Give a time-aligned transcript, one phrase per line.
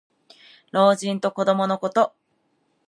[0.71, 2.15] 老人と子どものこと。